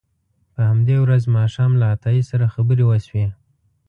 [0.53, 3.27] په همدې ورځ ماښام له عطایي سره خبرې وشوې.